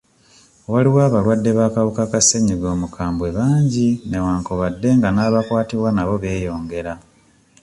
[0.71, 6.93] Waliwo abalwadde b'akawuka ka sennyiga omukambwe bangi newankubadde nga n'abakwatibwa nabo beyongera.